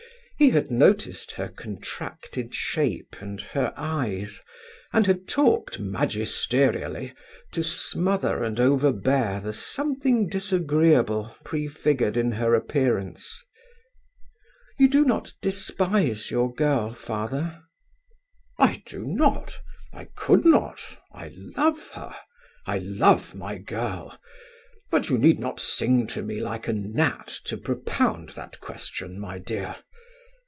He 0.37 0.49
had 0.49 0.71
noticed 0.71 1.33
her 1.33 1.49
contracted 1.49 2.51
shape 2.51 3.17
and 3.21 3.39
her 3.39 3.71
eyes, 3.77 4.41
and 4.91 5.05
had 5.05 5.27
talked 5.27 5.79
magisterially 5.79 7.13
to 7.51 7.61
smother 7.63 8.41
and 8.43 8.59
overbear 8.59 9.39
the 9.39 9.53
something 9.53 10.27
disagreeable 10.27 11.35
prefigured 11.45 12.17
in 12.17 12.31
her 12.31 12.55
appearance. 12.55 13.43
"You 14.79 14.89
do 14.89 15.05
not 15.05 15.31
despise 15.43 16.31
your 16.31 16.51
girl, 16.51 16.95
father?" 16.95 17.61
"I 18.57 18.81
do 18.87 19.05
not; 19.05 19.59
I 19.93 20.05
could 20.15 20.43
not; 20.43 20.79
I 21.13 21.35
love 21.55 21.89
her; 21.89 22.15
I 22.65 22.79
love 22.79 23.35
my 23.35 23.59
girl. 23.59 24.17
But 24.89 25.07
you 25.11 25.19
need 25.19 25.37
not 25.37 25.59
sing 25.59 26.07
to 26.07 26.23
me 26.23 26.41
like 26.41 26.67
a 26.67 26.73
gnat 26.73 27.27
to 27.43 27.57
propound 27.57 28.29
that 28.29 28.59
question, 28.59 29.19
my 29.19 29.37
dear." 29.37 29.75